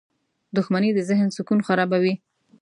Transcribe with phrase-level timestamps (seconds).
[0.55, 2.13] •دښمني د ذهن سکون خرابوي.